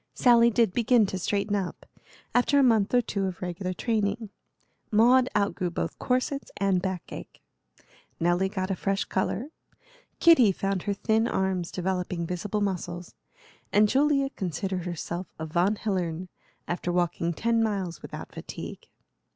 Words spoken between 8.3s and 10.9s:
got a fresh color; Kitty found